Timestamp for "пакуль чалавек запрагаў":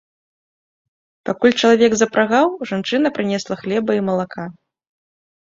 1.29-2.47